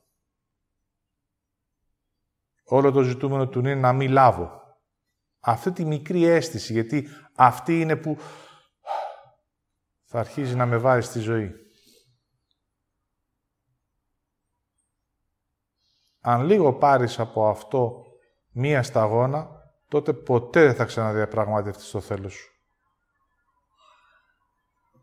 [2.64, 4.62] Όλο το ζητούμενο του νου είναι να μην λάβω.
[5.40, 8.18] Αυτή τη μικρή αίσθηση, γιατί αυτή είναι που
[10.04, 11.65] θα αρχίζει να με βάζει στη ζωή.
[16.28, 18.06] Αν λίγο πάρεις από αυτό
[18.52, 19.50] μία σταγόνα,
[19.88, 22.54] τότε ποτέ δεν θα ξαναδιαπραγματευτείς το θέλος σου.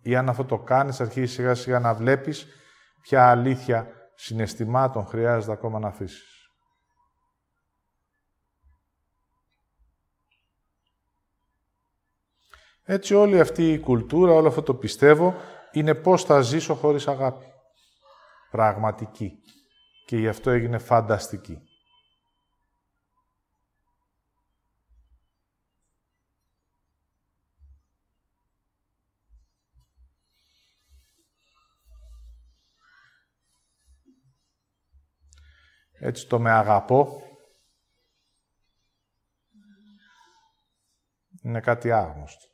[0.01, 2.47] Ή αν αυτό το κάνεις, αρχίζεις σιγά σιγά να βλέπεις
[3.01, 6.51] ποια αλήθεια συναισθημάτων χρειάζεται ακόμα να αφήσεις.
[12.85, 15.35] Έτσι όλη αυτή η κουλτούρα, όλο αυτό το πιστεύω,
[15.73, 17.47] είναι πώς θα ζήσω χωρίς αγάπη.
[18.51, 19.43] Πραγματική
[20.05, 21.67] και γι' αυτό έγινε φανταστική.
[36.05, 37.23] Έτσι το με αγαπώ
[41.43, 42.47] είναι κάτι άγνωστο.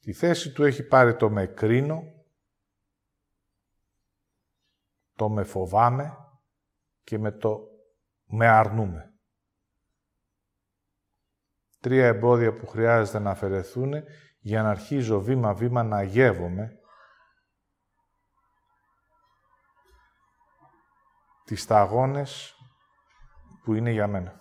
[0.00, 2.21] Τη θέση του έχει πάρει το με κρίνω
[5.22, 6.16] το με φοβάμαι
[7.04, 7.60] και με το
[8.24, 9.14] με αρνούμε.
[11.80, 13.92] Τρία εμπόδια που χρειάζεται να αφαιρεθούν
[14.38, 16.78] για να αρχίζω βήμα-βήμα να γεύομαι
[21.44, 22.56] τις σταγόνες
[23.64, 24.40] που είναι για μένα.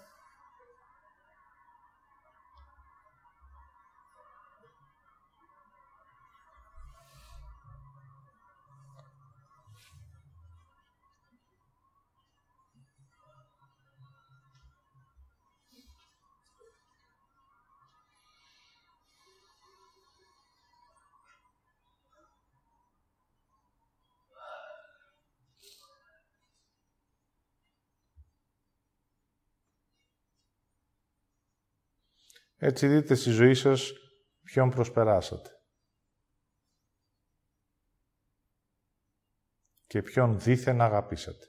[32.64, 33.92] Έτσι δείτε στη ζωή σας
[34.44, 35.50] ποιον προσπεράσατε.
[39.86, 41.46] Και ποιον δίθεν αγαπήσατε.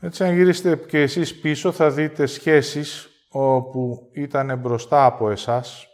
[0.00, 5.88] Έτσι, αν γυρίσετε και εσείς πίσω, θα δείτε σχέσεις όπου ήταν μπροστά από εσάς,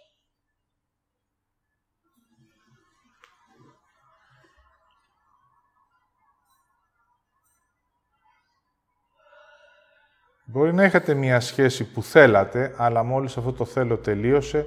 [10.51, 14.67] Μπορεί να έχετε μία σχέση που θέλατε, αλλά μόλις αυτό το θέλω τελείωσε,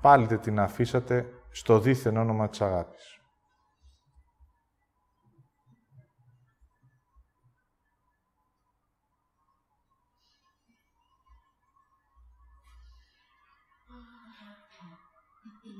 [0.00, 3.18] πάλι την αφήσατε στο δίθεν όνομα της αγάπης.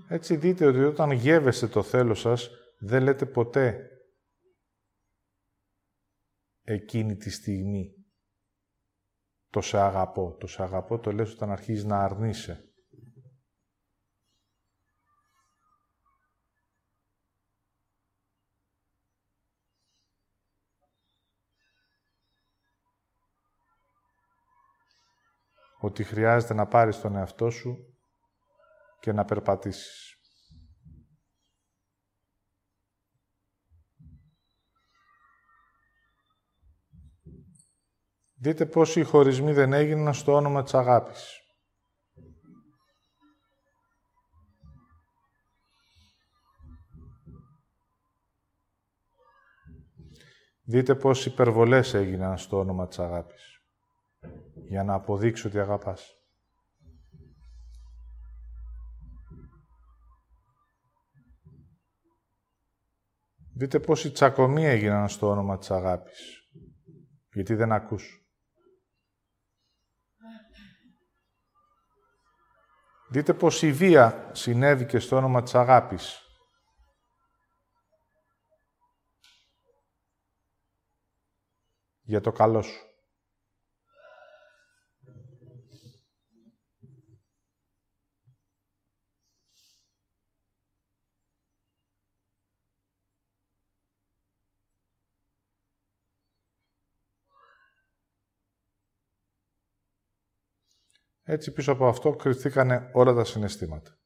[0.09, 3.89] Έτσι δείτε ότι όταν γεύεστε το θέλω σας, δεν λέτε ποτέ
[6.63, 8.04] εκείνη τη στιγμή
[9.55, 10.37] το σε αγαπώ.
[10.41, 12.69] Το σε αγαπώ το λες όταν αρχίζεις να αρνείσαι.
[25.81, 27.97] Ότι χρειάζεται να πάρεις τον εαυτό σου
[29.01, 30.14] και να περπατήσεις.
[38.45, 41.41] Δείτε πόσοι χωρισμοί δεν έγιναν στο όνομα της αγάπης.
[50.65, 53.63] Δείτε πόσοι υπερβολές έγιναν στο όνομα της αγάπης.
[54.69, 56.13] Για να αποδείξω ότι αγαπάς.
[63.55, 66.49] Δείτε πόσοι τσακωμοί έγιναν στο όνομα της αγάπης.
[67.33, 68.24] Γιατί δεν ακούς.
[73.15, 76.23] Δείτε πως η βία συνέβη και στο όνομα της αγάπης.
[82.03, 82.94] Για το καλό σου.
[101.35, 103.99] Έτσι πίσω από αυτό κρυφθήκανε όλα τα συναισθήματα.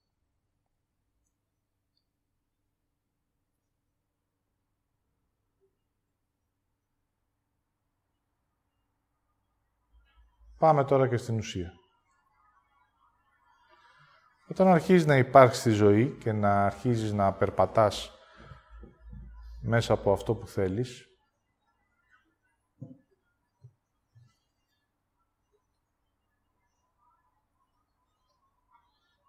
[10.59, 11.72] Πάμε τώρα και στην ουσία.
[14.49, 18.12] Όταν αρχίζεις να υπάρχεις στη ζωή και να αρχίζεις να περπατάς
[19.61, 21.08] μέσα από αυτό που θέλεις,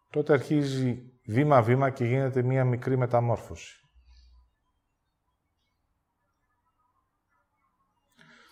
[0.10, 3.80] τότε αρχίζει βήμα-βήμα και γίνεται μία μικρή μεταμόρφωση.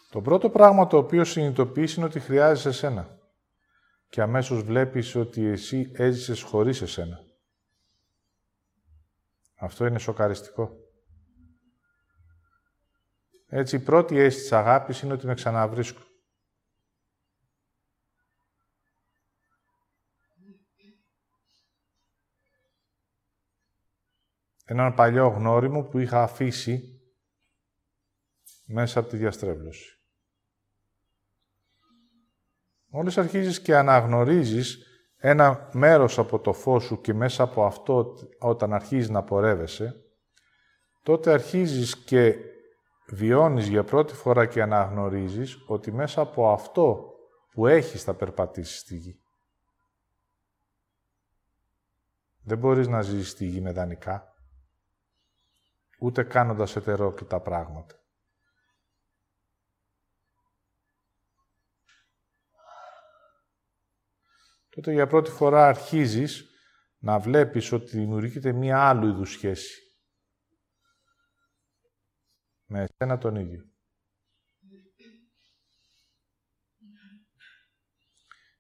[0.10, 3.18] Το πρώτο πράγμα το οποίο συνειδητοποιείς είναι ότι χρειάζεσαι εσένα.
[4.10, 7.20] Και αμέσως βλέπεις ότι εσύ έζησες χωρίς εσένα.
[9.60, 10.72] Αυτό είναι σοκαριστικό.
[13.48, 16.02] Έτσι, η πρώτη αίσθηση αγάπης είναι ότι με ξαναβρίσκω.
[24.70, 27.02] Έναν παλιό γνώριμο που είχα αφήσει
[28.66, 30.00] μέσα από τη διαστρέβλωση.
[32.88, 34.86] Μόλις αρχίζεις και αναγνωρίζεις
[35.18, 40.06] ένα μέρος από το φως σου και μέσα από αυτό όταν αρχίζεις να πορεύεσαι,
[41.04, 42.36] τότε αρχίζεις και
[43.08, 47.14] βιώνεις για πρώτη φορά και αναγνωρίζεις ότι μέσα από αυτό
[47.52, 49.20] που έχεις θα περπατήσεις στη γη.
[52.44, 54.32] Δεν μπορείς να ζήσεις στη γη με δανεικά
[55.98, 57.96] ούτε κάνοντας ετερόκλητα πράγματα.
[64.70, 66.50] Τότε για πρώτη φορά αρχίζεις
[66.98, 69.82] να βλέπεις ότι δημιουργείται μία άλλου είδους σχέση.
[72.66, 73.72] Με εσένα τον ίδιο.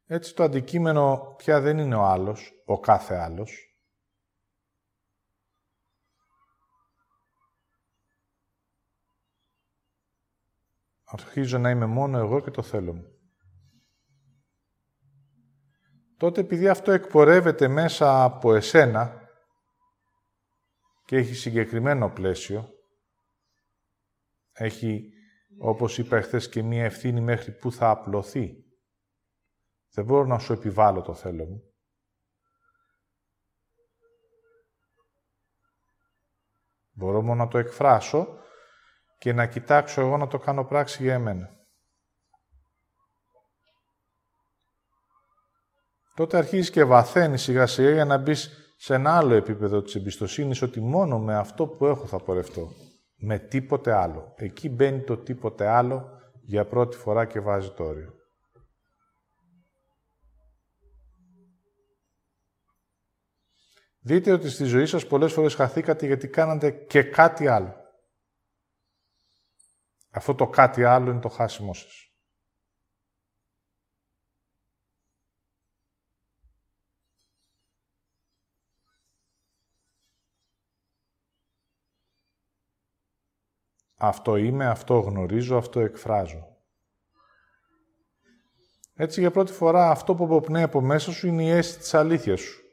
[0.05, 3.66] Έτσι το αντικείμενο πια δεν είναι ο άλλος, ο κάθε άλλος,
[11.09, 13.11] αρχίζω να είμαι μόνο εγώ και το θέλω μου.
[16.17, 19.29] Τότε επειδή αυτό εκπορεύεται μέσα από εσένα
[21.05, 22.69] και έχει συγκεκριμένο πλαίσιο,
[24.51, 25.13] έχει,
[25.59, 28.65] όπως είπα εχθές, και μία ευθύνη μέχρι που θα απλωθεί.
[29.89, 31.61] Δεν μπορώ να σου επιβάλλω το θέλω μου.
[36.91, 38.39] Μπορώ μόνο να το εκφράσω
[39.17, 41.57] και να κοιτάξω εγώ να το κάνω πράξη για εμένα.
[46.17, 50.61] τότε αρχίζεις και βαθαίνεις σιγά σιγά για να μπεις σε ένα άλλο επίπεδο της εμπιστοσύνης
[50.61, 52.71] ότι μόνο με αυτό που έχω θα πορευτώ.
[53.15, 54.33] Με τίποτε άλλο.
[54.35, 56.09] Εκεί μπαίνει το τίποτε άλλο
[56.41, 58.13] για πρώτη φορά και βάζει το όριο.
[63.99, 67.75] Δείτε ότι στη ζωή σας πολλές φορές χαθήκατε γιατί κάνατε και κάτι άλλο.
[70.17, 72.11] Αυτό το κάτι άλλο είναι το χάσιμό σας.
[83.99, 86.57] Αυτό είμαι, αυτό γνωρίζω, αυτό εκφράζω.
[88.93, 92.39] Έτσι για πρώτη φορά αυτό που αποπνέει από μέσα σου είναι η αίσθηση της αλήθειας
[92.39, 92.66] σου.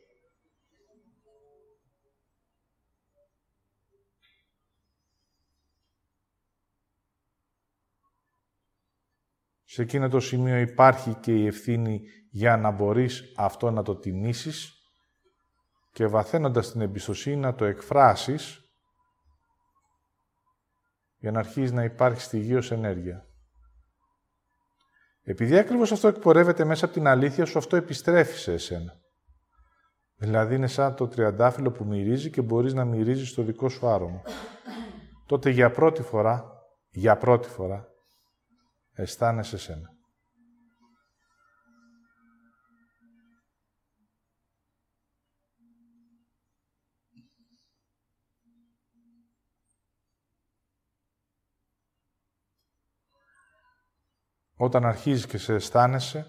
[9.75, 12.01] Σε εκείνο το σημείο υπάρχει και η ευθύνη
[12.31, 14.73] για να μπορείς αυτό να το τιμήσεις
[15.93, 18.61] και βαθαίνοντας την εμπιστοσύνη να το εκφράσεις
[21.17, 23.27] για να αρχίσεις να υπάρχει στοιχείως ενέργεια.
[25.23, 28.93] Επειδή ακριβώς αυτό εκπορεύεται μέσα από την αλήθεια σου, αυτό επιστρέφει σε εσένα.
[30.17, 34.23] Δηλαδή είναι σαν το τριαντάφυλλο που μυρίζει και μπορείς να μυρίζεις το δικό σου άρωμα.
[35.27, 36.45] Τότε για πρώτη φορά,
[36.91, 37.94] για πρώτη φορά,
[38.95, 39.89] αισθάνεσαι εσένα.
[54.57, 56.27] Όταν αρχίζεις και σε αισθάνεσαι,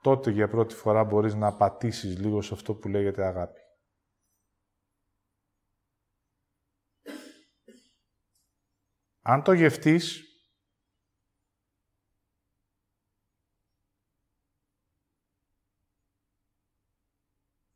[0.00, 3.60] τότε για πρώτη φορά μπορείς να πατήσεις λίγο σε αυτό που λέγεται αγάπη.
[9.28, 10.22] Αν το γευτείς,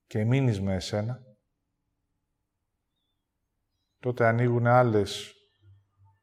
[0.07, 1.20] και μείνεις με εσένα,
[3.98, 5.34] τότε ανοίγουν άλλες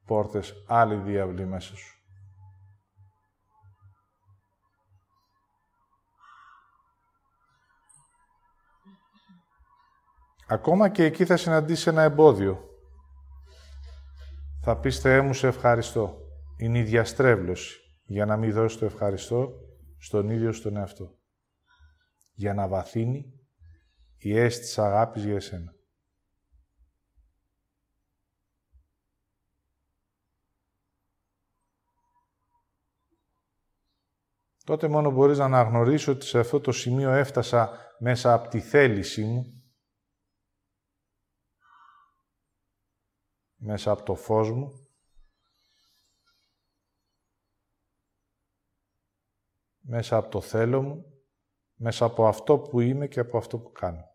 [0.05, 2.03] πόρτες, άλλοι διάβλοι μέσα σου.
[10.47, 12.68] Ακόμα και εκεί θα συναντήσει ένα εμπόδιο.
[14.61, 16.17] Θα πεις, Θεέ μου, σε ευχαριστώ.
[16.57, 19.51] Είναι η διαστρέβλωση για να μην δώσει το ευχαριστώ
[19.97, 21.17] στον ίδιο στον εαυτό.
[22.33, 23.33] Για να βαθύνει
[24.17, 25.73] η αίσθηση αγάπης για εσένα.
[34.69, 39.23] τότε μόνο μπορείς να αναγνωρίσεις ότι σε αυτό το σημείο έφτασα μέσα από τη θέλησή
[39.23, 39.58] μου,
[43.61, 44.87] μέσα από το φως μου,
[49.79, 51.23] μέσα από το θέλω μου,
[51.73, 54.07] μέσα από αυτό που είμαι και από αυτό που κάνω.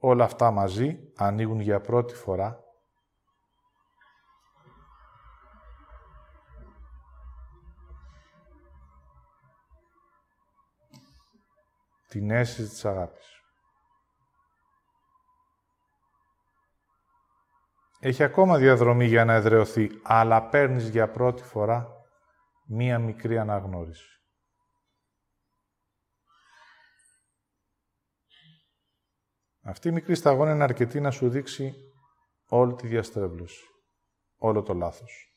[0.00, 2.64] Όλα αυτά μαζί ανοίγουν για πρώτη φορά
[12.08, 13.37] την αίσθηση της αγάπης.
[18.00, 21.88] Έχει ακόμα διαδρομή για να εδρεωθεί, αλλά παίρνεις για πρώτη φορά
[22.66, 24.12] μία μικρή αναγνώριση.
[29.62, 31.74] Αυτή η μικρή σταγόνα είναι αρκετή να σου δείξει
[32.48, 33.64] όλη τη διαστρέβλωση,
[34.36, 35.27] όλο το λάθος.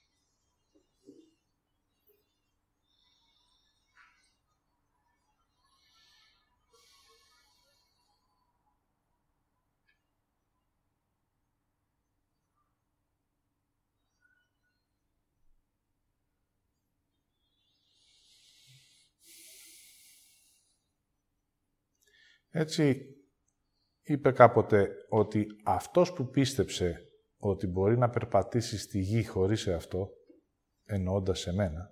[22.53, 23.05] Έτσι,
[24.01, 27.05] είπε κάποτε ότι αυτός που πίστεψε
[27.37, 30.09] ότι μπορεί να περπατήσει στη γη χωρίς αυτό,
[30.83, 31.89] εννοώντας εμένα,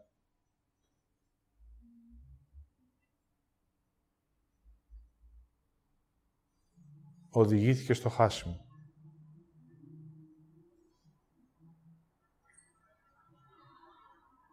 [7.30, 8.68] οδηγήθηκε στο χάσιμο.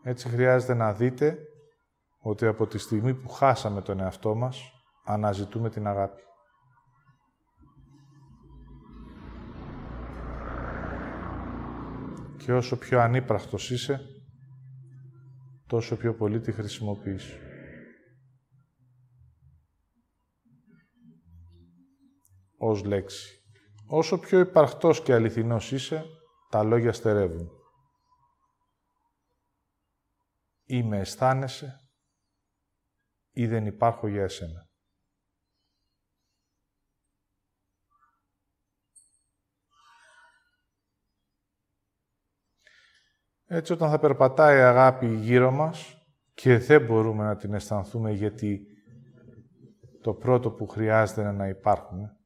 [0.03, 1.39] Έτσι χρειάζεται να δείτε
[2.19, 4.76] ότι από τη στιγμή που χάσαμε τον εαυτό μας,
[5.07, 6.23] αναζητούμε την αγάπη.
[12.37, 14.01] Και όσο πιο ανύπραχτος είσαι,
[15.67, 17.39] τόσο πιο πολύ τη χρησιμοποιείς.
[22.59, 23.41] Ως λέξη.
[23.87, 26.05] Όσο πιο υπαρχτός και αληθινός είσαι,
[26.51, 27.51] τα λόγια στερεύουν.
[30.67, 31.81] ή με αισθάνεσαι
[33.33, 34.66] ή δεν υπάρχω για εσένα.
[43.49, 48.67] Έτσι όταν θα περπατάει η αγάπη γύρω μας και δεν μπορούμε να την αισθανθούμε γιατί
[50.01, 52.17] το πρώτο που χρειάζεται είναι να υπάρχουμε,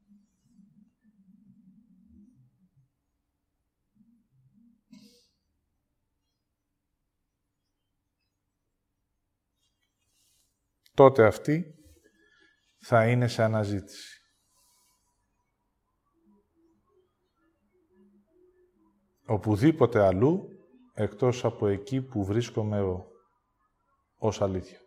[10.93, 11.75] τότε αυτή
[12.77, 14.15] θα είναι σε αναζήτηση.
[19.25, 20.60] Οπουδήποτε αλλού,
[20.93, 23.07] εκτός από εκεί που βρίσκομαι εγώ,
[24.17, 24.79] ως αλήθεια.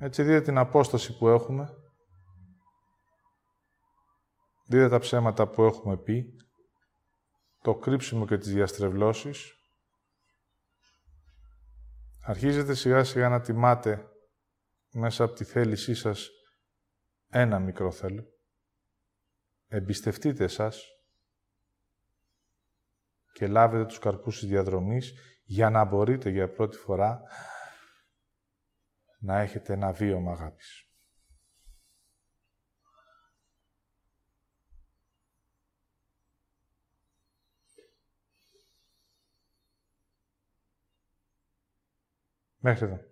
[0.00, 1.76] Έτσι δείτε την απόσταση που έχουμε,
[4.66, 6.36] δείτε τα ψέματα που έχουμε πει,
[7.62, 9.52] το κρύψιμο και τις διαστρεβλώσεις,
[12.22, 14.08] αρχίζετε σιγά σιγά να τιμάτε
[14.92, 16.30] μέσα από τη θέλησή σας
[17.28, 18.26] ένα μικρό θέλω.
[19.68, 20.86] Εμπιστευτείτε εσάς
[23.32, 25.14] και λάβετε τους καρπούς της διαδρομής
[25.44, 27.22] για να μπορείτε για πρώτη φορά
[29.18, 30.82] να έχετε ένα βίωμα αγάπης.
[42.60, 43.07] Μέχρι εδώ.